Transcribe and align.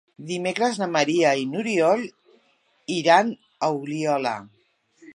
Dimecres 0.29 0.79
na 0.83 0.87
Maria 0.95 1.33
i 1.41 1.45
n'Oriol 1.51 2.03
iran 2.99 3.33
a 3.37 3.71
Oliola. 3.81 4.39